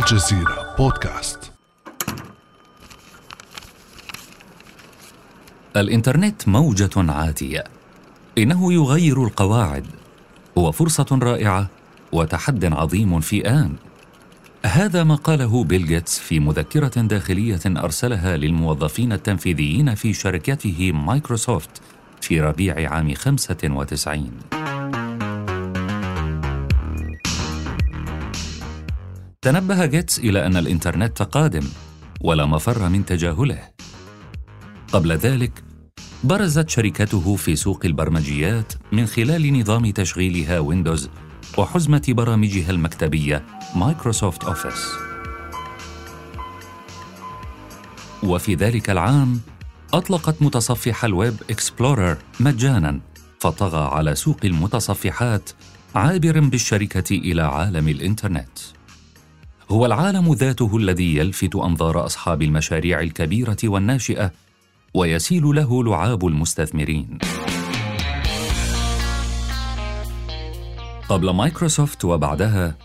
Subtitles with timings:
[0.00, 1.52] الجزيرة بودكاست.
[5.76, 7.64] الإنترنت موجة عاتية.
[8.38, 9.86] إنه يغير القواعد.
[10.58, 11.68] هو فرصة رائعة
[12.12, 13.76] وتحد عظيم في آن.
[14.66, 21.82] هذا ما قاله بيل جيتس في مذكرة داخلية أرسلها للموظفين التنفيذيين في شركته مايكروسوفت
[22.20, 24.30] في ربيع عام 95
[29.44, 31.66] تنبه جيتس إلى أن الإنترنت قادم
[32.20, 33.68] ولا مفر من تجاهله.
[34.92, 35.64] قبل ذلك
[36.24, 41.10] برزت شركته في سوق البرمجيات من خلال نظام تشغيلها ويندوز
[41.58, 44.86] وحزمة برامجها المكتبية مايكروسوفت أوفيس
[48.22, 49.40] وفي ذلك العام
[49.92, 53.00] أطلقت متصفح الويب إكسبلورر مجاناً
[53.38, 55.50] فطغى على سوق المتصفحات
[55.94, 58.79] عابر بالشركة إلى عالم الإنترنت.
[59.70, 64.32] هو العالم ذاته الذي يلفت أنظار أصحاب المشاريع الكبيرة والناشئة
[64.94, 67.18] ويسيل له لعاب المستثمرين.
[71.08, 72.78] قبل مايكروسوفت وبعدها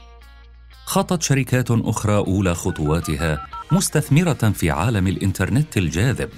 [0.86, 6.30] خطت شركات أخرى أولى خطواتها مستثمرة في عالم الإنترنت الجاذب.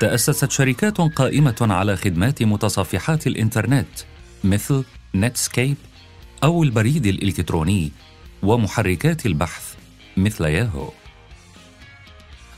[0.00, 3.88] تأسست شركات قائمة على خدمات متصفحات الإنترنت
[4.44, 5.76] مثل نتسكيب
[6.44, 7.92] أو البريد الإلكتروني.
[8.42, 9.74] ومحركات البحث
[10.16, 10.88] مثل ياهو.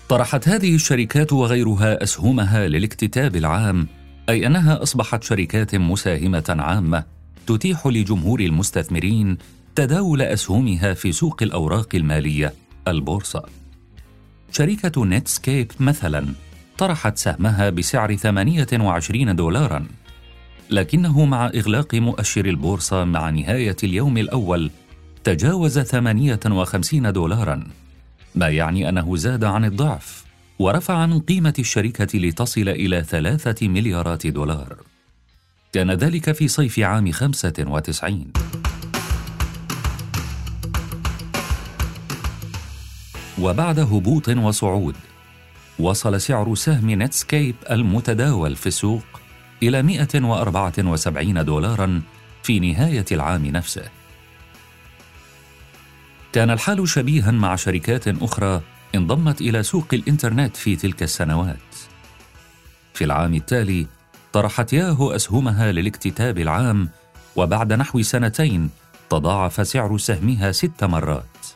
[0.08, 3.88] طرحت هذه الشركات وغيرها أسهمها للاكتتاب العام
[4.28, 7.04] أي أنها أصبحت شركات مساهمة عامة
[7.46, 9.38] تتيح لجمهور المستثمرين
[9.74, 12.54] تداول أسهمها في سوق الأوراق المالية
[12.88, 13.42] البورصة.
[14.52, 16.26] شركة نتسكيب مثلا
[16.78, 19.86] طرحت سهمها بسعر 28 دولارا
[20.70, 24.70] لكنه مع إغلاق مؤشر البورصة مع نهاية اليوم الأول
[25.24, 27.66] تجاوز 58 دولارا.
[28.34, 30.24] ما يعني أنه زاد عن الضعف
[30.58, 34.76] ورفع من قيمة الشركة لتصل إلى ثلاثة مليارات دولار.
[35.72, 38.32] كان ذلك في صيف عام 95
[43.38, 44.96] وبعد هبوط وصعود
[45.78, 49.04] وصل سعر سهم نتسكيب المتداول في السوق
[49.62, 52.02] إلى 174 دولارا
[52.42, 54.03] في نهاية العام نفسه.
[56.34, 58.60] كان الحال شبيها مع شركات أخرى
[58.94, 61.74] انضمت إلى سوق الإنترنت في تلك السنوات.
[62.94, 63.86] في العام التالي
[64.32, 66.88] طرحت ياهو أسهمها للاكتتاب العام
[67.36, 68.70] وبعد نحو سنتين
[69.10, 71.46] تضاعف سعر سهمها ست مرات.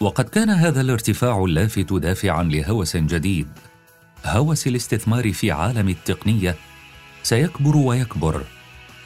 [0.00, 3.48] وقد كان هذا الارتفاع اللافت دافعا لهوس جديد.
[4.26, 6.56] هوس الاستثمار في عالم التقنية
[7.22, 8.42] سيكبر ويكبر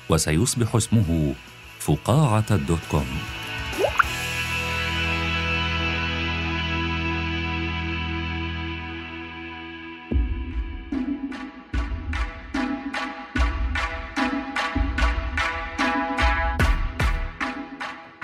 [0.09, 1.35] وسيصبح اسمه
[1.81, 3.40] فقاعة الدوت كوم.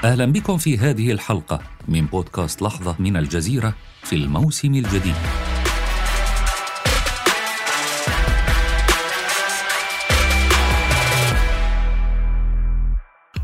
[0.06, 5.15] أهلا بكم في هذه الحلقة من بودكاست لحظة من الجزيرة في الموسم الجديد.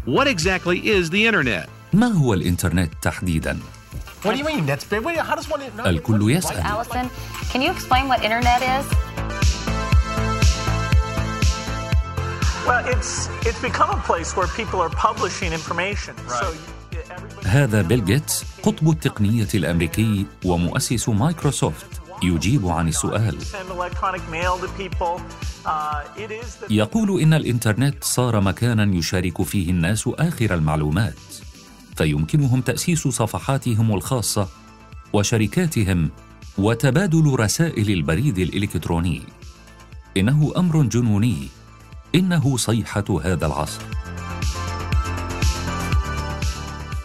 [0.07, 1.69] What exactly is the internet?
[1.93, 3.59] ما هو الإنترنت تحديدا؟
[5.87, 6.63] الكل يسأل.
[12.69, 13.13] Well, it's
[13.49, 16.15] it's become a place where people are publishing information.
[16.39, 21.87] So you- everybody هذا بيل جيتس قطب التقنية الأمريكي ومؤسس مايكروسوفت
[22.23, 25.21] يجيب عن السؤال send electronic mail to people.
[25.67, 25.71] Uh,
[26.17, 31.15] it is the يقول إن الإنترنت صار مكانا يشارك فيه الناس آخر المعلومات
[31.97, 34.49] فيمكنهم تأسيس صفحاتهم الخاصة
[35.13, 36.11] وشركاتهم
[36.59, 39.23] وتبادل رسائل البريد الإلكتروني
[40.17, 41.49] إنه أمر جنوني
[42.15, 43.83] إنه صيحة هذا العصر.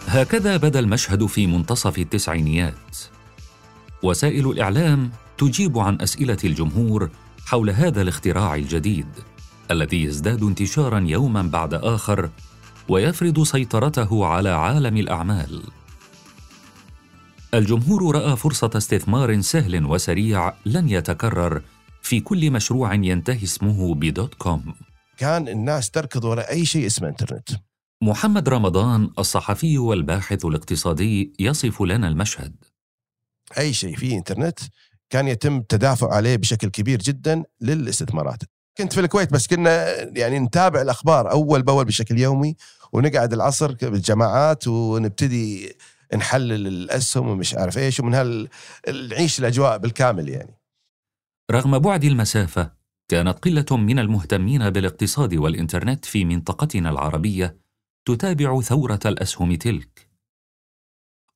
[0.06, 2.96] هكذا بدا المشهد في منتصف التسعينيات.
[4.02, 7.10] وسائل الإعلام تجيب عن أسئلة الجمهور
[7.46, 9.06] حول هذا الاختراع الجديد
[9.70, 12.30] الذي يزداد انتشارا يوما بعد آخر
[12.88, 15.62] ويفرض سيطرته على عالم الأعمال.
[17.54, 21.62] الجمهور رأى فرصة استثمار سهل وسريع لن يتكرر
[22.02, 24.74] في كل مشروع ينتهي اسمه بدوت كوم.
[25.18, 27.48] كان الناس تركض وراء أي شيء اسمه إنترنت.
[28.02, 32.54] محمد رمضان الصحفي والباحث الاقتصادي يصف لنا المشهد.
[33.58, 34.58] أي شيء فيه إنترنت
[35.10, 38.42] كان يتم التدافع عليه بشكل كبير جدا للاستثمارات.
[38.78, 42.56] كنت في الكويت بس كنا يعني نتابع الأخبار أول بأول بشكل يومي
[42.92, 45.76] ونقعد العصر بالجماعات ونبتدي
[46.14, 48.48] نحلل الأسهم ومش عارف إيش ومن هال
[48.88, 50.58] نعيش الأجواء بالكامل يعني.
[51.50, 52.77] رغم بعد المسافة
[53.10, 57.56] كانت قلة من المهتمين بالاقتصاد والإنترنت في منطقتنا العربية
[58.04, 60.08] تتابع ثورة الأسهم تلك.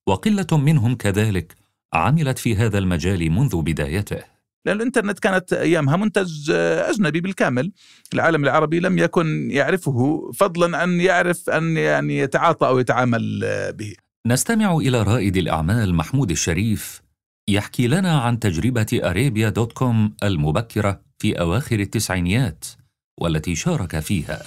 [0.07, 1.55] وقلة منهم كذلك
[1.93, 4.23] عملت في هذا المجال منذ بدايته.
[4.65, 6.51] لأن الإنترنت كانت أيامها منتج
[6.91, 7.73] أجنبي بالكامل.
[8.15, 13.41] العالم العربي لم يكن يعرفه فضلا عن يعرف أن يعني يتعاطى أو يتعامل
[13.73, 13.95] به.
[14.27, 17.03] نستمع إلى رائد الأعمال محمود الشريف
[17.49, 22.65] يحكي لنا عن تجربة أريبيا دوت كوم المبكرة في أواخر التسعينيات
[23.21, 24.43] والتي شارك فيها.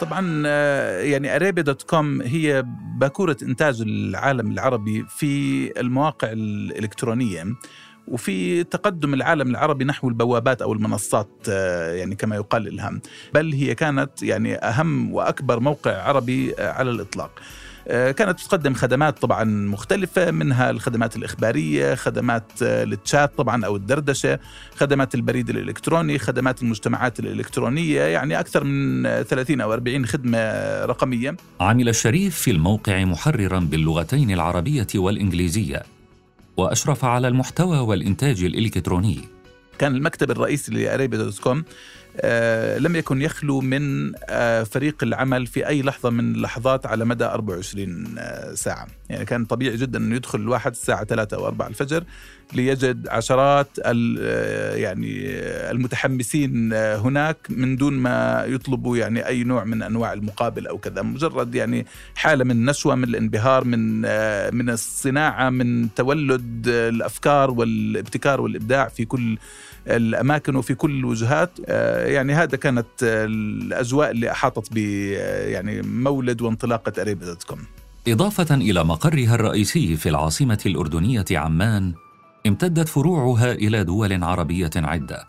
[0.00, 2.64] طبعا آه، يعني أريبيا دوت كوم هي
[2.98, 7.44] باكورة إنتاج العالم العربي في المواقع الإلكترونية
[8.08, 13.00] وفي تقدم العالم العربي نحو البوابات أو المنصات آه، يعني كما يقال الهام
[13.34, 17.30] بل هي كانت يعني أهم وأكبر موقع عربي آه، على الإطلاق.
[17.86, 24.38] كانت تقدم خدمات طبعا مختلفة منها الخدمات الإخبارية خدمات التشات طبعا أو الدردشة
[24.76, 30.38] خدمات البريد الإلكتروني خدمات المجتمعات الإلكترونية يعني أكثر من 30 أو 40 خدمة
[30.84, 31.36] رقمية.
[31.60, 35.82] عمل الشريف في الموقع محررا باللغتين العربية والإنجليزية
[36.56, 39.20] وأشرف على المحتوى والإنتاج الإلكتروني.
[39.78, 41.64] كان المكتب الرئيسي لأريبيا دوت كوم آه
[42.78, 48.14] لم يكن يخلو من آه فريق العمل في أي لحظة من اللحظات على مدى 24
[48.18, 48.86] آه ساعة.
[49.10, 52.04] يعني كان طبيعي جدا أنه يدخل الواحد الساعة 3 أو 4 الفجر
[52.52, 55.30] ليجد عشرات آه، يعني
[55.70, 61.02] المتحمسين آه، هناك من دون ما يطلبوا يعني أي نوع من أنواع المقابل أو كذا.
[61.02, 68.40] مجرد يعني حالة من النشوة من الانبهار من آه، من الصناعة من تولد الأفكار والابتكار
[68.40, 69.38] والإبداع في كل
[69.86, 71.50] الأماكن وفي كل الوجهات.
[72.08, 74.76] يعني هذا كانت الأجواء اللي أحاطت ب
[75.48, 77.58] يعني مولد وانطلاقة اريبيا دوت كوم.
[78.08, 81.94] إضافة إلى مقرها الرئيسي في العاصمة الأردنية عمان
[82.46, 85.26] امتدت فروعها إلى دول عربية عدة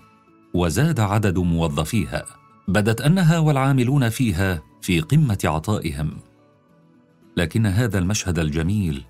[0.53, 2.25] وزاد عدد موظفيها
[2.67, 6.11] بدت أنها والعاملون فيها في قمة عطائهم.
[7.37, 9.03] لكن هذا المشهد الجميل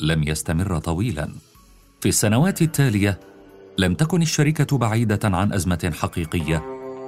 [0.00, 1.28] لم يستمر طويلا.
[2.00, 3.20] في السنوات التالية
[3.78, 6.62] لم تكن الشركة بعيدة عن أزمة حقيقية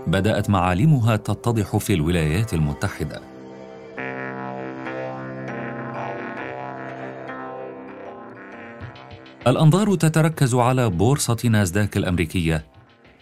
[0.07, 3.21] بدأت معالمها تتضح في الولايات المتحدة.
[9.47, 12.65] الأنظار تتركز على بورصة ناسداك الأمريكية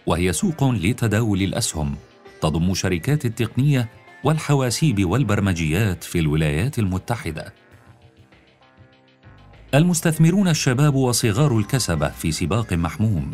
[0.07, 1.95] وهي سوق لتداول الأسهم
[2.41, 3.89] تضم شركات التقنية
[4.23, 7.53] والحواسيب والبرمجيات في الولايات المتحدة.
[9.73, 13.33] المستثمرون الشباب وصغار الكسبه في سباق محموم.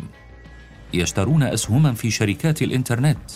[0.94, 3.30] يشترون أسهما في شركات الإنترنت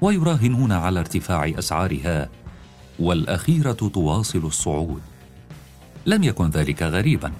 [0.00, 2.28] ويراهنون على ارتفاع أسعارها
[2.98, 5.00] والأخيرة تواصل الصعود.
[6.06, 7.32] لم يكن ذلك غريبا.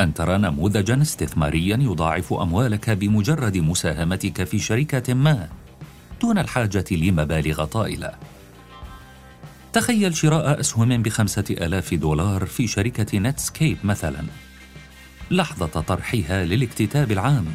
[0.00, 5.48] أن ترى نموذجا استثماريا يضاعف أموالك بمجرد مساهمتك في شركة ما
[6.20, 8.10] دون الحاجة لمبالغ طائلة.
[9.72, 14.24] تخيل شراء أسهم بخمسة آلاف دولار في شركة نتسكيب مثلا.
[15.30, 17.46] لحظة طرحها للاكتتاب العام.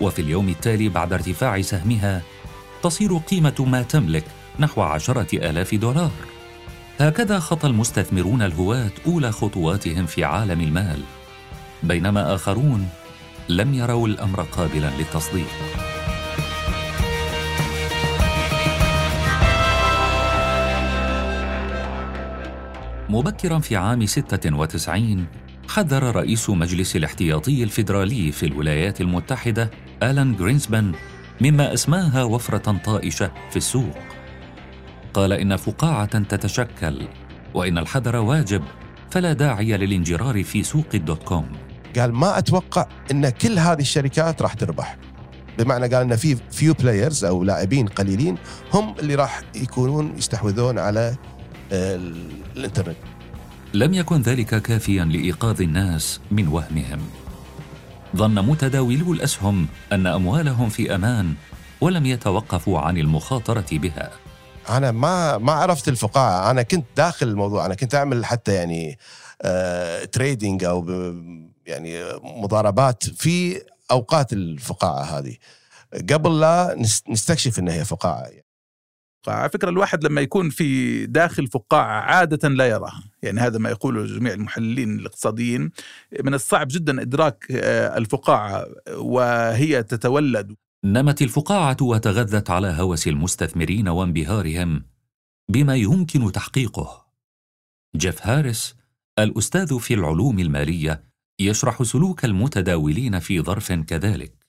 [0.00, 2.22] وفي اليوم التالي بعد ارتفاع سهمها
[2.82, 4.24] تصير قيمة ما تملك
[4.58, 6.10] نحو عشرة آلاف دولار.
[7.00, 11.02] هكذا خطى المستثمرون الهواة أولى خطواتهم في عالم المال
[11.82, 12.88] بينما آخرون
[13.48, 15.48] لم يروا الأمر قابلا للتصديق.
[23.08, 25.26] مبكرا في عام 96
[25.68, 29.70] حذر رئيس مجلس الاحتياطي الفيدرالي في الولايات المتحدة
[30.02, 30.92] آلان جرينسبان
[31.40, 33.94] مما أسماها وفرة طائشة في السوق.
[35.14, 37.08] قال إن فقاعة تتشكل
[37.54, 38.62] وإن الحذر واجب
[39.10, 41.48] فلا داعي للانجرار في سوق الدوت كوم.
[41.98, 44.96] قال ما أتوقع أن كل هذه الشركات راح تربح.
[45.58, 48.38] بمعنى قال أن في few players أو لاعبين قليلين
[48.74, 51.16] هم اللي راح يكونون يستحوذون على
[51.72, 52.96] الإنترنت.
[53.74, 57.00] لم يكن ذلك كافيا لإيقاظ الناس من وهمهم.
[58.16, 61.34] ظن متداولو الأسهم أن أموالهم في أمان
[61.80, 64.10] ولم يتوقفوا عن المخاطرة بها.
[64.68, 66.50] أنا ما ما عرفت الفقاعة.
[66.50, 67.66] أنا كنت داخل الموضوع.
[67.66, 68.98] أنا كنت أعمل حتى يعني
[69.42, 70.86] آه تريدينج أو
[71.66, 75.36] يعني مضاربات في أوقات الفقاعة هذه.
[76.12, 76.76] قبل لا
[77.08, 78.30] نستكشف انها هي فقاعة.
[79.26, 83.02] فقاعة على فكرة الواحد لما يكون في داخل فقاعة عادة لا يراها.
[83.22, 85.70] يعني هذا ما يقوله جميع المحللين الاقتصاديين.
[86.24, 88.66] من الصعب جدا إدراك آه، الفقاعة
[88.96, 90.54] وهي تتولد.
[90.84, 94.84] نمت الفقاعة وتغذت على هوس المستثمرين وانبهارهم
[95.50, 97.06] بما يمكن تحقيقه.
[97.96, 98.74] جيف هاريس
[99.18, 101.02] الأستاذ في العلوم المالية
[101.40, 104.45] يشرح سلوك المتداولين في ظرف كذلك.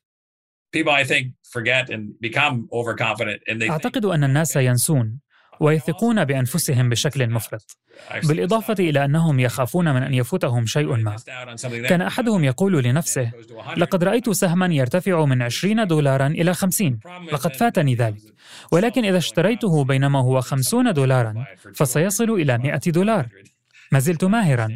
[3.72, 5.20] أعتقد أن الناس ينسون
[5.60, 7.78] ويثقون بأنفسهم بشكل مفرط.
[8.24, 11.16] بالإضافة إلى أنهم يخافون من أن يفوتهم شيء ما.
[11.88, 13.32] كان أحدهم يقول لنفسه
[13.78, 17.00] لقد رأيت سهما يرتفع من 20 دولارا إلى 50
[17.32, 18.22] لقد فاتني ذلك.
[18.72, 21.46] ولكن إذا اشتريته بينما هو 50 دولارا
[21.76, 23.28] فسيصل إلى 100 دولار.
[23.91, 24.75] ما زلت ماهرا.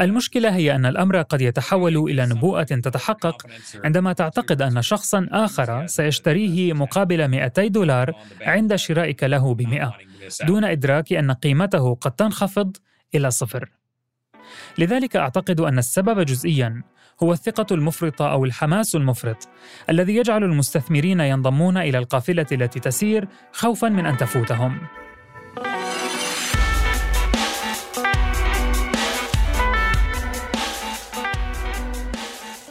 [0.00, 3.46] المشكلة هي أن الأمر قد يتحول إلى نبوءة تتحقق
[3.84, 9.92] عندما تعتقد أن شخصا آخر سيشتريه مقابل 200 دولار عند شرائك له ب 100
[10.46, 12.76] دون إدراك أن قيمته قد تنخفض
[13.14, 13.70] إلى صفر.
[14.78, 16.82] لذلك أعتقد أن السبب جزئيا
[17.22, 19.48] هو الثقة المفرطة أو الحماس المفرط
[19.90, 24.80] الذي يجعل المستثمرين ينضمون إلى القافلة التي تسير خوفا من أن تفوتهم.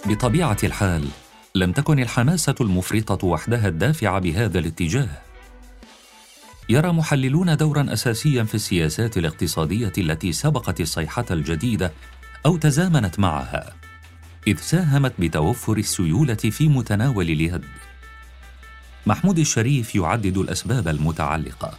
[0.09, 1.07] بطبيعة الحال
[1.55, 5.09] لم تكن الحماسة المفرطة وحدها الدافع بهذا الاتجاه.
[6.69, 11.91] يرى محللون دورا أساسيا في السياسات الاقتصادية التي سبقت الصيحة الجديدة
[12.45, 13.73] أو تزامنت معها
[14.47, 17.65] إذ ساهمت بتوفر السيولة في متناول اليد.
[19.05, 21.73] محمود الشريف يعدد الأسباب المتعلقة.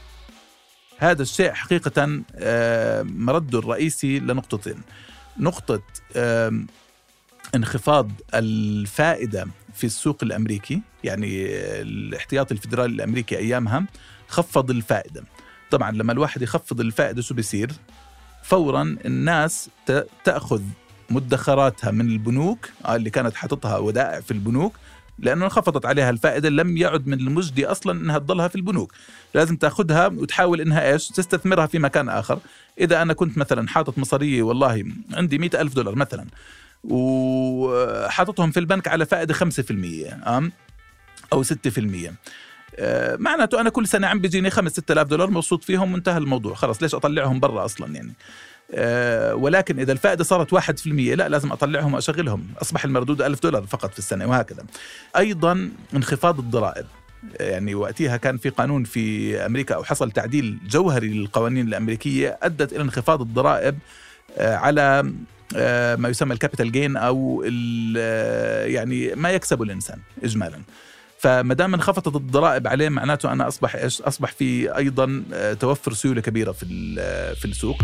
[0.98, 4.82] هذا الشيء حقيقة آه، مرده الرئيسي لنقطتين.
[5.38, 5.82] نقطة
[7.54, 11.46] انخفاض الفائدة في السوق الأمريكي يعني
[11.82, 13.84] الاحتياطي الفدرالي الأمريكي أيامها
[14.28, 15.24] خفض الفائدة.
[15.70, 17.72] طبعا لما الواحد يخفض الفائدة شو بيصير؟
[18.42, 19.70] فورا الناس
[20.24, 20.62] تأخذ
[21.10, 24.76] مدخراتها من البنوك آه، اللي كانت حاططها ودائع في البنوك
[25.18, 28.92] لأنه انخفضت عليها الفائدة لم يعد من المجدي أصلا إنها تضلها في البنوك.
[29.34, 32.38] لازم تأخذها وتحاول إنها إيش؟ تستثمرها في مكان آخر.
[32.80, 36.26] إذا أنا كنت مثلا حاطط مصاريه والله عندي مئة ألف دولار مثلا
[36.84, 40.52] وحاططهم في البنك على فائدة 5% أم؟
[41.32, 42.12] أو 6%
[42.78, 46.54] آه، معناته أنا كل سنة عم بيجيني 5 6000 دولار مبسوط فيهم وانتهى الموضوع.
[46.54, 48.12] خلاص ليش أطلعهم برا أصلا يعني؟
[48.74, 52.46] أه ولكن إذا الفائدة صارت 1% لا لازم أطلعهم وأشغلهم.
[52.62, 54.64] أصبح المردود 1000 دولار فقط في السنة وهكذا.
[55.16, 56.86] أيضا انخفاض الضرائب.
[57.40, 62.82] يعني وقتها كان في قانون في أمريكا أو حصل تعديل جوهري للقوانين الأمريكية أدت إلى
[62.82, 63.78] انخفاض الضرائب
[64.36, 65.12] آه، على آه،
[65.96, 67.44] ما يسمى ال capital gain أو
[67.98, 70.60] آه، يعني ما يكسبه الإنسان اجمالا
[71.18, 76.20] فما دام انخفضت الضرائب عليه معناته أنا أصبح إيش؟ أصبح في أيضا آه، توفر سيولة
[76.20, 76.66] كبيرة في
[77.34, 77.82] في السوق.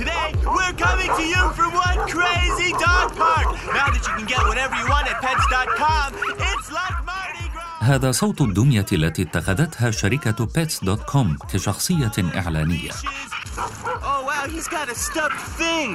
[0.00, 3.48] Today, we're coming to you from one crazy dog park.
[3.78, 6.08] Now that you can get whatever you want at pets.com,
[6.48, 7.80] it's like Mardi Gras.
[7.80, 12.90] هذا صوت الدمية التي اتخذتها شركة pets.com كشخصية إعلانية.
[14.40, 15.88] Wow, he's got a stuffed thing.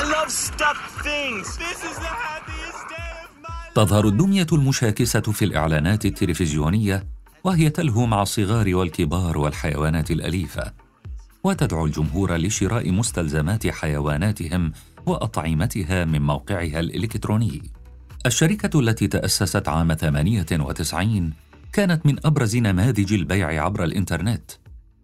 [0.00, 1.46] I love stuffed things.
[1.56, 7.06] This is the happiest day of my تظهر الدمية المشاكسة في الإعلانات التلفزيونية
[7.44, 10.72] وهي تلهو مع الصغار والكبار والحيوانات الأليفة
[11.44, 14.72] وتدعو الجمهور لشراء مستلزمات حيواناتهم
[15.06, 17.62] وأطعمتها من موقعها الإلكتروني
[18.26, 21.32] الشركة التي تأسست عام 98
[21.72, 24.50] كانت من أبرز نماذج البيع عبر الإنترنت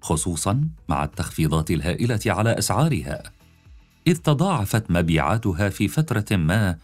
[0.04, 3.22] خصوصا مع التخفيضات الهائلة على أسعارها.
[4.06, 6.78] إذ تضاعفت مبيعاتها في فترة ما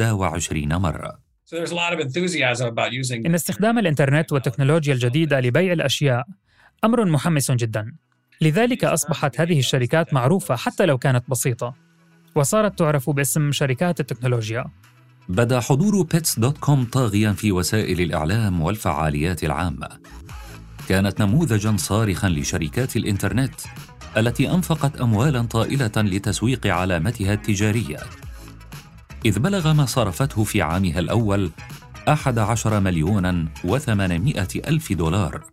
[0.00, 1.18] 21 مرة.
[3.26, 6.24] إن استخدام الإنترنت والتكنولوجيا الجديدة لبيع الأشياء
[6.84, 7.92] أمر محمس جدا.
[8.40, 11.74] لذلك أصبحت هذه الشركات معروفة حتى لو كانت بسيطة
[12.34, 14.64] وصارت تعرف باسم شركات التكنولوجيا.
[15.28, 19.88] بدأ حضور بيتس دوت كوم طاغيا في وسائل الإعلام والفعاليات العامة.
[20.88, 23.54] كانت نموذجا صارخا لشركات الإنترنت
[24.16, 27.98] التي أنفقت اموالا طائلة لتسويق علامتها التجارية.
[29.24, 31.50] إذ بلغ ما صرفته في عامها الأول
[32.08, 35.44] أحد عشر مليونا وثمانمائة ألف دولار.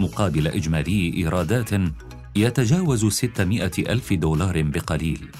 [0.00, 1.70] مقابل إجمالي إيرادات
[2.36, 5.30] يتجاوز ستمائة ألف دولار بقليل.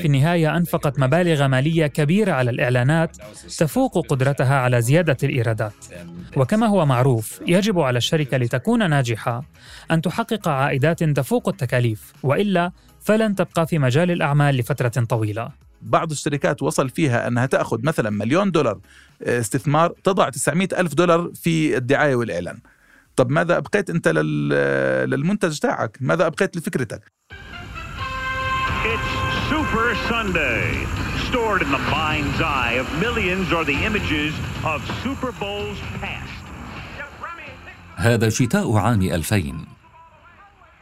[0.00, 3.16] في النهاية أنفقت مبالغ مالية كبيرة على الإعلانات
[3.58, 5.72] تفوق قدرتها على زيادة الإيرادات.
[6.36, 9.44] وكما هو معروف يجب على الشركة لتكون ناجحة
[9.90, 15.48] أن تحقق عائدات تفوق التكاليف وإلا فلن تبقى في مجال الأعمال لفترة طويلة.
[15.82, 18.78] بعض الشركات وصل فيها أنها تأخذ مثلا مليون دولار
[19.22, 22.58] آه، استثمار تضع 900 ألف دولار في الدعاية والإعلان.
[23.16, 24.08] طب ماذا أبقيت أنت
[25.08, 27.12] للمنتج تاعك ماذا أبقيت لفكرتك
[28.94, 29.12] It's
[29.50, 30.64] Super Sunday.
[31.28, 34.32] Stored in the mind's eye of millions are the images
[34.72, 36.30] of Super Bowls past.
[37.96, 39.66] هذا شتاء عام 2000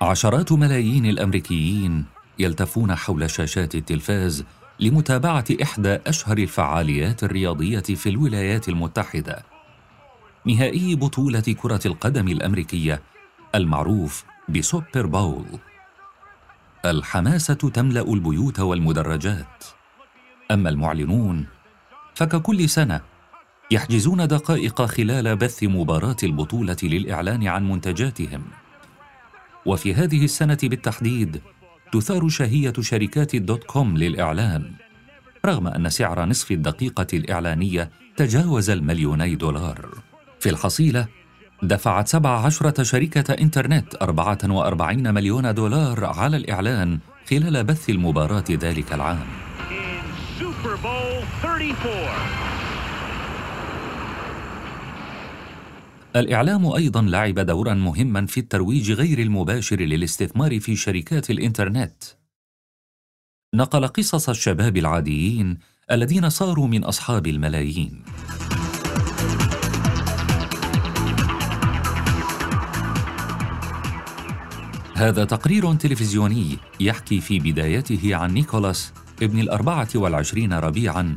[0.02, 2.04] عشرات ملايين الأمريكيين
[2.38, 4.44] يلتفون حول شاشات التلفاز
[4.80, 9.42] لمتابعة إحدى أشهر الفعاليات الرياضية في الولايات المتحدة
[10.46, 13.02] نهائي بطولة كرة القدم الأمريكية
[13.54, 15.44] المعروف بسوبر بول
[16.84, 19.64] الحماسة تملأ البيوت والمدرجات.
[20.50, 21.46] أما المعلنون
[22.14, 23.00] فككل سنة
[23.70, 28.42] يحجزون دقائق خلال بث مباراة البطولة للإعلان عن منتجاتهم.
[29.66, 31.42] وفي هذه السنة بالتحديد
[31.92, 34.72] تثار شهية شركات الدوت كوم للإعلان.
[35.46, 40.11] رغم أن سعر نصف الدقيقة الإعلانية تجاوز المليوني دولار.
[40.42, 41.06] في الحصيلة
[41.62, 46.98] دفعت 17 شركة إنترنت 44 مليون دولار على الإعلان
[47.30, 49.26] خلال بث المباراة ذلك العام.
[49.70, 50.04] In
[50.40, 52.42] Super Bowl 34.
[56.16, 62.02] الإعلام أيضا لعب دورا مهما في الترويج غير المباشر للاستثمار في شركات الإنترنت.
[63.54, 65.58] نقل قصص الشباب العاديين
[65.90, 68.02] الذين صاروا من أصحاب الملايين.
[75.02, 78.92] هذا تقرير تلفزيوني يحكي في بدايته عن نيكولاس
[79.22, 81.16] ابن الأربعة والعشرين ربيعاً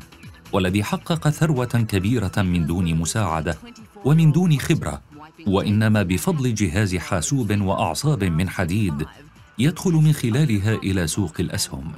[0.51, 3.57] والذي حقق ثروة كبيرة من دون مساعدة
[4.05, 5.01] ومن دون خبرة
[5.47, 9.05] وإنما بفضل جهاز حاسوب وأعصاب من حديد
[9.59, 11.91] يدخل من خلالها إلى سوق الأسهم.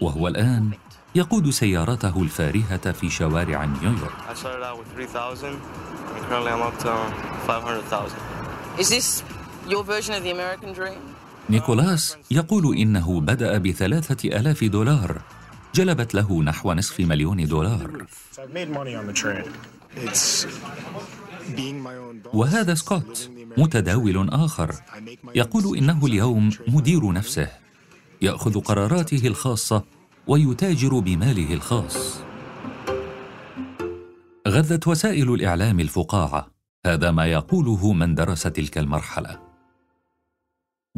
[0.00, 0.70] وهو الآن
[1.14, 4.12] يقود سيارته الفارهة في شوارع نيويورك.
[4.28, 5.48] I started out with 3,000
[6.16, 7.12] and currently I'm up to um,
[7.46, 8.18] 500,000.
[8.78, 9.22] Is this
[9.70, 11.02] your version of the American dream?
[11.50, 15.20] نيكولاس يقول إنه بدأ بثلاثة ألاف دولار.
[15.74, 18.06] جلبت له نحو نصف مليون دولار.
[18.32, 19.50] So I've made money on the trade.
[19.96, 20.46] It's
[21.56, 22.34] being my own boss.
[22.34, 24.74] وهذا سكوت متداول آخر.
[25.34, 27.48] يقول إنه اليوم مدير نفسه.
[28.22, 29.84] يأخذ قراراته الخاصة
[30.26, 32.20] ويتاجر بماله الخاص.
[34.48, 36.50] غذت وسائل الإعلام الفقاعة.
[36.86, 39.47] هذا ما يقوله من درس تلك المرحلة.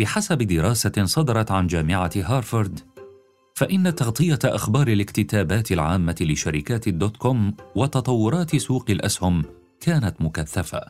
[0.01, 2.81] بحسب دراسة صدرت عن جامعة هارفارد
[3.55, 9.45] فإن تغطية أخبار الاكتتابات العامة لشركات الدوت كوم وتطورات سوق الأسهم
[9.81, 10.81] كانت مكثفة.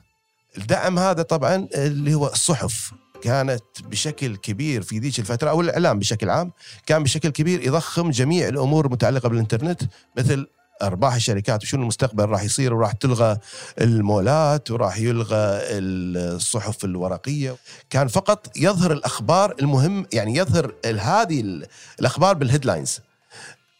[0.59, 2.93] الدعم هذا طبعا اللي هو الصحف
[3.23, 6.53] كانت بشكل كبير في ذيك الفترة أو الإعلام بشكل عام
[6.87, 9.83] كان بشكل كبير يضخم جميع الأمور المتعلقة بالإنترنت
[10.19, 10.47] مثل
[10.83, 13.39] أرباح الشركات وشنو المستقبل راح يصير وراح تلغى
[13.81, 15.37] المولات وراح يلغى
[15.71, 17.57] الصحف الورقية.
[17.91, 21.67] كان فقط يظهر الأخبار المهم يعني يظهر هذه ال-
[22.01, 23.01] الأخبار بالهيدلاينز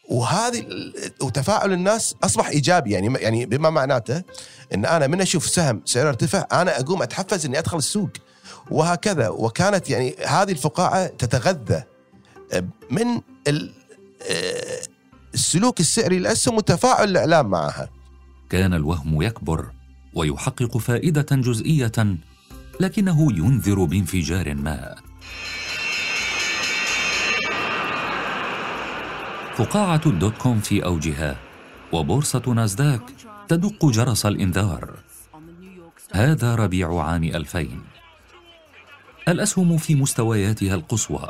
[0.09, 0.65] وهذه
[1.21, 4.23] وتفاعل الناس أصبح إيجابي يعني يعني بما معناته
[4.73, 8.09] إن أنا من أشوف سهم سعره ارتفع أنا أقوم أتحفز إني أدخل السوق.
[8.71, 11.83] وهكذا وكانت يعني هذه الفقاعة تتغذى
[12.91, 13.05] من
[14.29, 14.81] آه،
[15.33, 17.89] السلوك السعري للاسهم وتفاعل الإعلام معها.
[18.49, 19.71] كان الوهم يكبر
[20.13, 21.91] ويحقق فائدة جزئية
[22.79, 24.95] لكنه ينذر بانفجار ما.
[29.55, 31.37] فقاعة الدوت كوم في أوجها
[31.91, 33.01] وبورصة ناسداك
[33.47, 34.99] تدق جرس الإنذار.
[36.13, 37.67] هذا ربيع عام 2000
[39.27, 41.29] الأسهم في مستوياتها القصوى.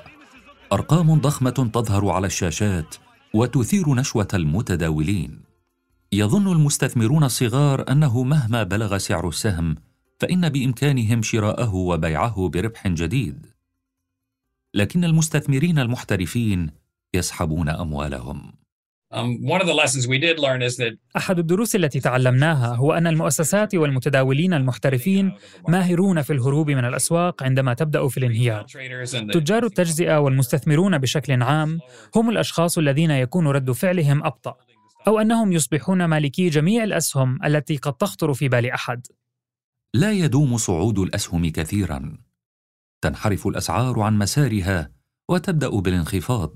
[0.73, 2.95] أرقام ضخمة تظهر على الشاشات
[3.33, 5.39] وتثير نشوة المتداولين.
[6.11, 9.75] يظن المستثمرون الصغار أنه مهما بلغ سعر السهم
[10.19, 13.45] فإن بإمكانهم شراءه وبيعه بربح جديد.
[14.73, 16.71] لكن المستثمرين المحترفين
[17.13, 18.60] يسحبون أموالهم.
[21.17, 25.35] أحد الدروس التي تعلمناها هو أن المؤسسات والمتداولين المحترفين
[25.67, 28.65] ماهرون في الهروب من الأسواق عندما تبدأ في الانهيار.
[29.33, 31.79] تجار التجزئة والمستثمرون بشكل عام
[32.15, 34.55] هم الأشخاص الذين يكون رد فعلهم أبطأ،
[35.07, 39.07] أو أنهم يصبحون مالكي جميع الأسهم التي قد تخطر في بال أحد.
[39.93, 42.17] لا يدوم صعود الأسهم كثيرا
[43.01, 44.91] تنحرف الأسعار عن مسارها
[45.29, 46.51] وتبدأ بالانخفاض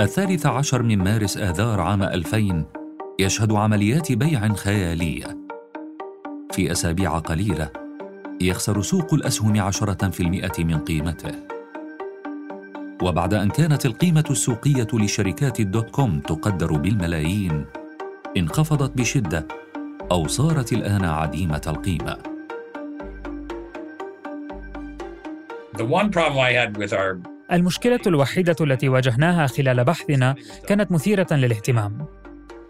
[0.00, 2.64] الثالث عشر من مارس آذار عام 2000
[3.18, 5.38] يشهد عمليات بيع خيالية.
[6.52, 7.70] في أسابيع قليلة
[8.40, 11.32] يخسر سوق الأسهم عشرة في المئة من قيمته.
[13.02, 17.64] وبعد أن كانت القيمة السوقية لشركات الدوت كوم تقدر بالملايين
[18.36, 19.48] انخفضت بشدة
[20.12, 22.16] أو صارت الآن عديمة القيمة.
[27.52, 30.34] المشكلة الوحيدة التي واجهناها خلال بحثنا
[30.68, 32.06] كانت مثيرة للاهتمام.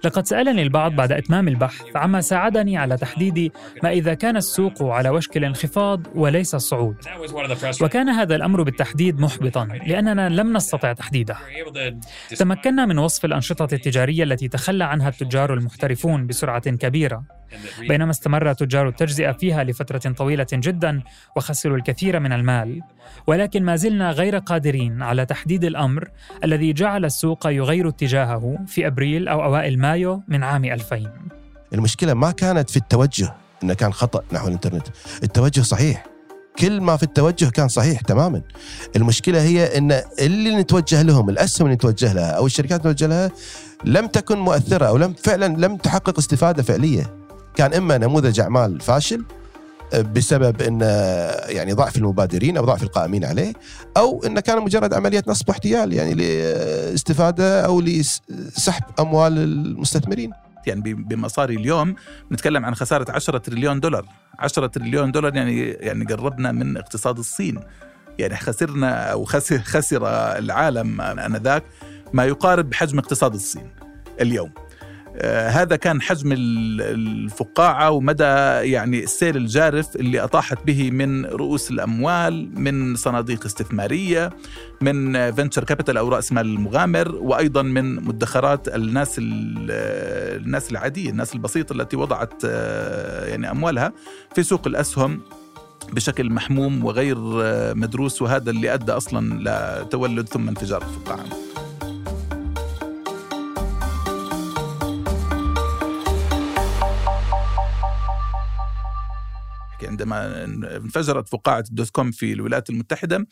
[0.04, 5.08] لقد سألني البعض بعد إتمام البحث عما ساعدني على تحديد ما إذا كان السوق على
[5.08, 6.96] وشك الانخفاض وليس الصعود.
[7.82, 11.36] وكان هذا الأمر بالتحديد محبطا لأننا لم نستطع تحديده.
[12.36, 17.24] تمكنا من وصف الأنشطة التجارية التي تخلى عنها التجار المحترفون بسرعة كبيرة.
[17.88, 21.02] بينما استمر تجار التجزئة فيها لفترة طويلة جدا
[21.36, 22.82] وخسروا الكثير من المال.
[23.26, 26.08] ولكن ما زلنا غير قادرين على تحديد الأمر
[26.44, 31.10] الذي جعل السوق يغير اتجاهه في أبريل أو أوائل مايو من عام 2000
[31.72, 34.86] المشكلة ما كانت في التوجه إنه كان خطأ نحو الإنترنت.
[35.22, 36.06] التوجه صحيح.
[36.58, 38.42] كل ما في التوجه كان صحيح تماما.
[38.96, 43.30] المشكلة هي إن اللي نتوجه لهم الأسهم اللي نتوجه لها أو الشركات اللي نتوجه لها
[43.84, 47.25] لم تكن مؤثرة أو لم فعلا لم تحقق استفادة فعلية.
[47.56, 49.24] كان إما نموذج أعمال فاشل
[49.94, 50.80] بسبب إن
[51.48, 53.52] يعني ضعف المبادرين أو ضعف القائمين عليه
[53.96, 60.32] أو إنه كان مجرد عمليه نصب واحتيال يعني لاستفادة أو لسحب أموال المستثمرين.
[60.66, 61.94] يعني بمصاري اليوم
[62.32, 64.06] نتكلم عن خسارة 10 تريليون دولار.
[64.38, 67.60] 10 تريليون دولار يعني يعني قربنا من اقتصاد الصين.
[68.18, 70.06] يعني خسرنا أو خسر خسر
[70.38, 71.64] العالم آنذاك
[72.12, 73.70] ما يقارب حجم اقتصاد الصين
[74.20, 74.50] اليوم.
[74.56, 74.65] آه،
[75.24, 78.24] هذا كان حجم ال- الفقاعة ومدى
[78.72, 84.30] يعني السيل الجارف اللي أطاحت به من رؤوس الأموال من صناديق استثمارية
[84.80, 91.34] من venture capital أو رأس مال المغامر وأيضا من مدخرات الناس ال- الناس العادية الناس
[91.34, 93.92] البسيطة التي وضعت آه، يعني أموالها
[94.34, 95.20] في سوق الأسهم
[95.92, 99.40] بشكل محموم وغير آه، مدروس وهذا اللي أدى أصلا
[99.84, 101.24] لتولد ثم انفجار الفقاعة.
[109.84, 113.26] عندما انفجرت فقاعة الدوت كوم في الولايات المتحدة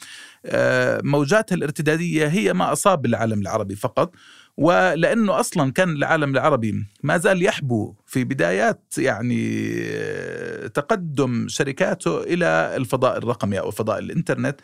[0.47, 4.15] آه، موجاتها الارتدادية هي ما أصاب العالم العربي فقط
[4.57, 12.73] ولأنه أصلا كان العالم العربي ما زال يحبو في بدايات يعني آه، تقدم شركاته إلى
[12.77, 14.61] الفضاء الرقمي أو فضاء الإنترنت.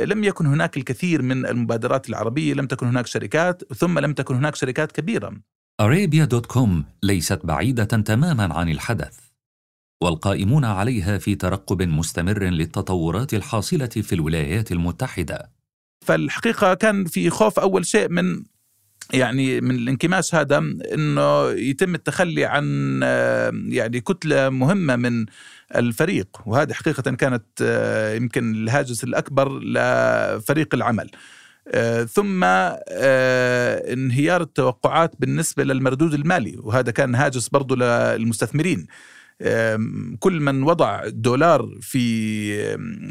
[0.00, 4.54] لم يكن هناك الكثير من المبادرات العربية لم تكن هناك شركات ثم لم تكن هناك
[4.54, 5.32] شركات كبيرة.
[5.80, 9.27] أرابيا دوت كوم ليست بعيدة تماما عن الحدث.
[10.00, 15.50] والقائمون عليها في ترقب مستمر للتطورات الحاصلة في الولايات المتحدة.
[16.06, 18.42] فالحقيقة كان في خوف أول شيء من
[19.12, 20.58] يعني من الانكماش هذا
[20.94, 23.00] إنه يتم التخلي عن
[23.68, 25.26] يعني كتلة مهمة من
[25.76, 27.44] الفريق وهذه حقيقة كانت
[28.16, 31.10] يمكن الهاجس الأكبر لفريق العمل.
[32.08, 38.86] ثم انهيار التوقعات بالنسبة للمردود المالي وهذا كان هاجس برضو للمستثمرين.
[40.18, 42.48] كل من وضع دولار في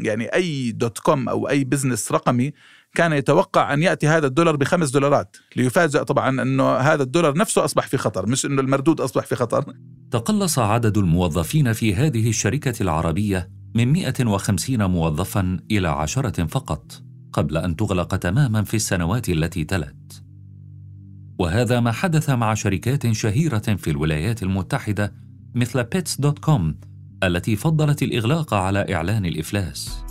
[0.02, 2.52] يعني أي dot com أو أي business رقمي
[2.94, 7.86] كان يتوقع أن يأتي هذا الدولار بخمس دولارات ليفاجأ طبعا أنه هذا الدولار نفسه أصبح
[7.86, 9.64] في خطر مش أنه المردود أصبح في خطر.
[10.10, 17.76] تقلص عدد الموظفين في هذه الشركة العربية من 150 موظفا إلى عشرة فقط قبل أن
[17.76, 20.22] تغلق تماما في السنوات التي تلت.
[21.38, 26.74] وهذا ما حدث مع شركات شهيرة في الولايات المتحدة مثل Pets.com
[27.24, 30.04] التي فضلت الإغلاق على إعلان الإفلاس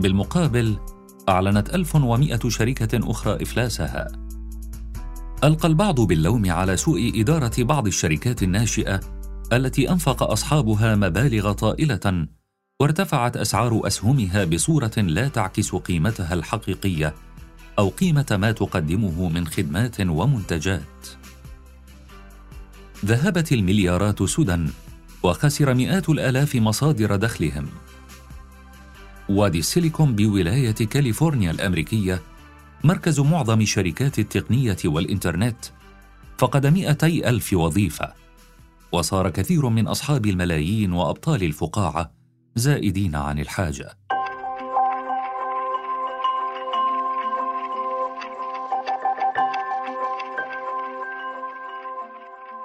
[0.00, 0.76] بالمقابل
[1.28, 4.08] أعلنت 1100 شركة أخرى إفلاسها
[5.44, 9.00] ألقى البعض باللوم على سوء إدارة بعض الشركات الناشئة
[9.52, 12.26] التي أنفق أصحابها مبالغ طائلة
[12.80, 17.14] وارتفعت أسعار أسهمها بصورة لا تعكس قيمتها الحقيقية
[17.78, 21.08] أو قيمة ما تقدمه من خدمات ومنتجات.
[23.04, 24.66] ذهبت المليارات سدى
[25.22, 27.66] وخسر مئات الآلاف مصادر دخلهم.
[29.28, 32.22] وادي السيليكون بولاية كاليفورنيا الأمريكية
[32.84, 35.64] مركز معظم شركات التقنية والإنترنت
[36.38, 38.12] فقد مئتي ألف وظيفة
[38.92, 42.12] وصار كثير من أصحاب الملايين وأبطال الفقاعة
[42.56, 43.98] زائدين عن الحاجة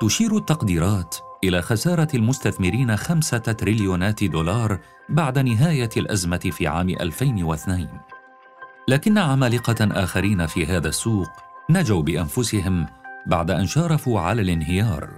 [0.05, 7.87] تشير التقديرات إلى خسارة المستثمرين خمسة تريليونات دولار بعد نهاية الأزمة في عام 2002
[8.87, 11.29] لكن عمالقة آخرين في هذا السوق
[11.69, 12.85] نجوا بأنفسهم
[13.27, 15.09] بعد أن شارفوا على الانهيار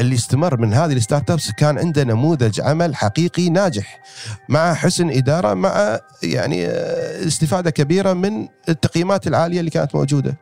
[0.00, 4.00] اللي استمر من هذه الستارت أبس كان عنده نموذج عمل حقيقي ناجح
[4.48, 10.36] مع حسن إدارة مع يعني آه، استفادة كبيرة من التقييمات العالية اللي كانت موجودة.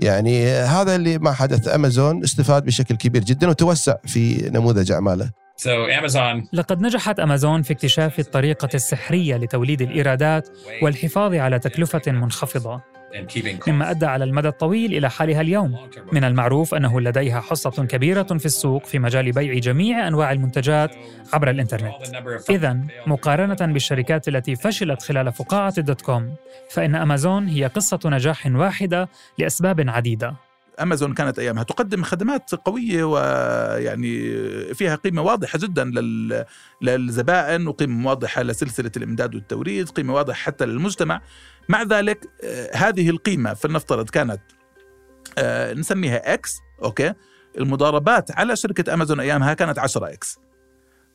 [0.00, 1.68] يعني هذا اللي ما حدث.
[1.68, 5.30] أمازون استفاد بشكل كبير جدا وتوسع في نموذج أعماله.
[5.58, 6.46] So Amazon.
[6.52, 10.48] لقد نجحت أمازون في اكتشاف الطريقة السحرية لتوليد الإيرادات
[10.82, 12.80] والحفاظ على تكلفة منخفضة.
[13.68, 15.76] مما أدى على المدى الطويل إلى حالها اليوم.
[16.12, 20.94] من المعروف أنه لديها حصة كبيرة في السوق في مجال بيع جميع أنواع المنتجات
[21.32, 21.94] عبر الإنترنت.
[22.50, 26.34] إذا مقارنة بالشركات التي فشلت خلال فقاعة الدوت كوم
[26.70, 30.47] فإن أمازون هي قصة نجاح واحدة لأسباب عديدة.
[30.82, 34.20] أمازون كانت أيامها تقدم خدمات قوية ويعني
[34.74, 36.44] فيها قيمة واضحة جدا لل...
[36.82, 41.20] للزبائن وقيمة واضحة لسلسلة الإمداد والتوريد، قيمة واضحة حتى للمجتمع.
[41.68, 44.40] مع ذلك آه، هذه القيمة فلنفترض كانت
[45.38, 47.14] آه، نسميها X okay
[47.58, 50.38] المضاربات على شركة أمازون أيامها كانت 10 X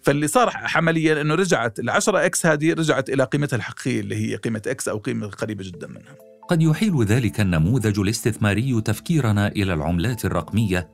[0.01, 4.35] فاللي صار عمليا إنه رجعت ال 10 X هذه رجعت إلى قيمتها الحقيقية اللي هي
[4.35, 6.32] قيمة X أو قيمة قريبة جدا منها.
[6.47, 10.89] قد يحيل ذلك النموذج الاستثماري تفكيرنا إلى العملات الرقمية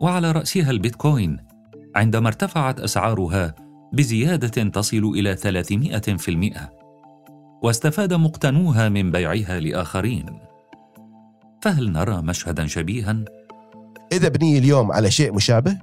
[0.00, 1.38] وعلى رأسها البيتكوين
[1.96, 3.54] عندما ارتفعت أسعارها
[3.92, 6.58] بزيادة تصل إلى 300%
[7.62, 10.26] واستفاد مقتنوها من بيعها لآخرين.
[11.62, 13.24] فهل نرى مشهدا شبيها؟
[14.12, 15.78] إذا بني اليوم على شيء مشابه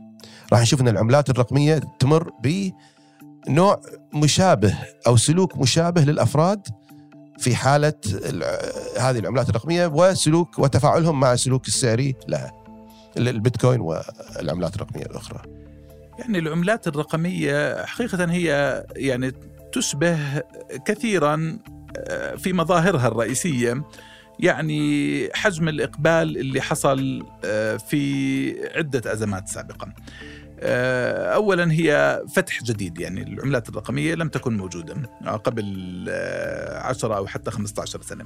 [0.53, 3.81] راح نشوف إن العملات الرقمية تمر بنوع
[4.13, 6.67] مشابه أو سلوك مشابه للأفراد
[7.41, 7.93] في حالة
[8.99, 12.51] هذه العملات الرقمية وسلوك وتفاعلهم مع السلوك السعري لها
[13.17, 15.41] البيتكوين والعملات الرقمية الأخرى.
[16.19, 19.32] يعني العملات الرقمية حقيقة هي يعني
[19.71, 20.43] تشبه
[20.86, 21.60] كثيرا
[21.97, 23.84] آه، في مظاهرها الرئيسية
[24.39, 29.93] يعني حجم الإقبال اللي حصل آه، في عدة أزمات سابقه.
[30.63, 34.95] آه، اولا هي فتح جديد يعني العملات الرقمية لم تكن موجودة
[35.43, 38.26] قبل 10 أو حتى 15 سنة.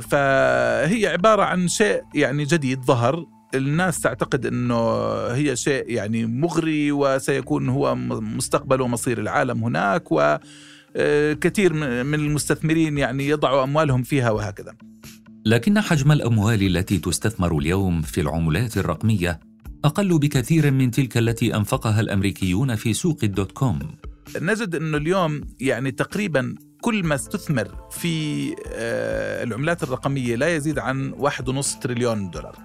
[0.00, 4.92] فهي عبارة عن شيء يعني جديد ظهر الناس تعتقد إنه
[5.26, 13.64] هي شيء يعني مغري وسيكون هو مستقبل ومصير العالم هناك وكثير من المستثمرين يعني يضعوا
[13.64, 14.74] أموالهم فيها وهكذا.
[15.46, 19.40] لكن حجم الأموال التي تستثمر اليوم في العملات الرقمية
[19.84, 23.78] أقل بكثير من تلك التي أنفقها الأمريكيون في سوق الدوت كوم.
[24.40, 31.12] نجد أنه اليوم يعني تقريبا كل ما استثمر في آه، العملات الرقمية لا يزيد عن
[31.12, 32.56] 1.5 تريليون دولار.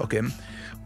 [0.00, 0.22] okay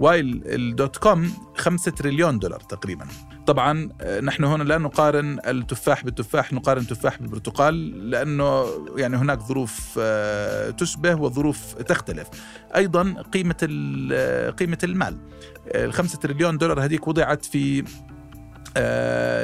[0.00, 3.06] while ال dot com 5 تريليون دولار تقريبا
[3.46, 9.98] طبعا آه، نحن هنا لا نقارن التفاح بالتفاح نقارن تفاح بالبرتقال لأنه يعني هناك ظروف
[9.98, 12.28] آه، تشبه وظروف تختلف.
[12.76, 13.68] أيضا قيمة
[14.12, 15.18] آه، قيمة المال.
[15.66, 17.84] ال 5 تريليون دولار هذيك وضعت في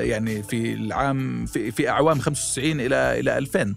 [0.02, 3.74] يعني في العام في, في أعوام 95 إلى إلى 2000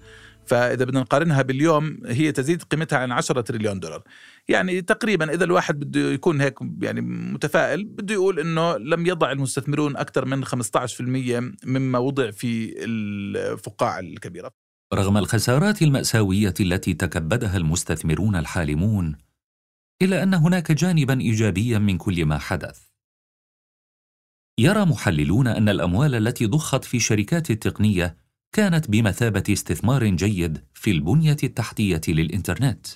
[0.52, 4.04] فإذا بدنا نقارنها باليوم هي تزيد قيمتها عن 10 تريليون دولار.
[4.48, 9.98] يعني تقريبا إذا الواحد بده يكون هيك يعني متفائل بده يقول إنه لم يضع المستثمرون
[9.98, 14.52] أكثر من 15% مما وضع في الفقاعة الكبيرة.
[14.94, 19.16] رغم الخسارات المأساوية التي تكبدها المستثمرون الحالمون
[20.02, 22.80] إلا أن هناك جانبا ايجابيا من كل ما حدث.
[24.60, 28.21] يرى محللون أن الأموال التي ضخت في شركات التقنية
[28.54, 32.88] كانت بمثابة استثمار جيد في البنية التحتية للإنترنت.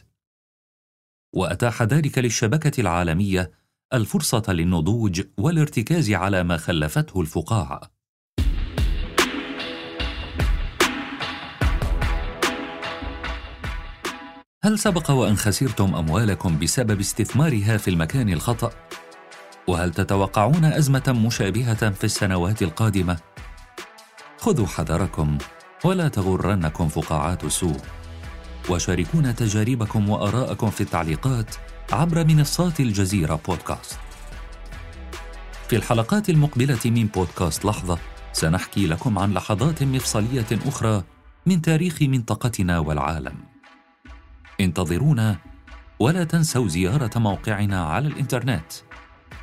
[1.35, 3.51] وأتاح ذلك للشبكة العالمية
[3.93, 7.81] الفرصة للنضوج والارتكاز على ما خلفته الفقاعة.
[14.63, 18.71] هل سبق وأن خسرتم أموالكم بسبب استثمارها في المكان الخطأ؟
[19.67, 23.34] وهل تتوقعون أزمة مشابهة في السنوات القادمة؟
[24.45, 25.37] خذوا حذركم
[25.83, 27.81] ولا تغرنكم فقاعات السوق
[28.69, 31.55] وشاركونا تجاربكم وآراءكم في التعليقات
[31.91, 33.99] عبر منصات الجزيرة بودكاست.
[35.69, 37.97] في الحلقات المقبلة من بودكاست لحظة
[38.33, 41.03] سنحكي لكم عن لحظات مفصلية أخرى
[41.45, 43.35] من تاريخ منطقتنا والعالم.
[44.59, 45.37] انتظرونا
[45.99, 48.73] ولا تنسوا زيارة موقعنا على الإنترنت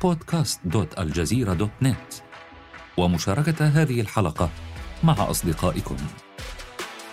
[0.03, 2.21] podcast.aljazeera.net
[2.97, 4.49] ومشاركة هذه الحلقة
[5.03, 5.97] مع أصدقائكم.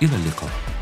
[0.03, 0.79] إلى اللقاء.